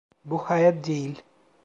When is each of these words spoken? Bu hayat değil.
Bu 0.25 0.37
hayat 0.37 0.87
değil. 0.87 1.23